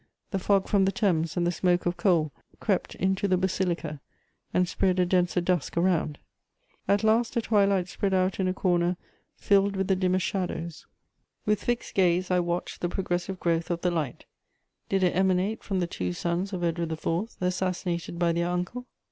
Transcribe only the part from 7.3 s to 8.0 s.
a twilight